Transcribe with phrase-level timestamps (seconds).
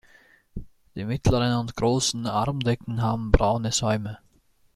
[0.95, 4.17] Die mittleren und großen Armdecken haben braune Säume.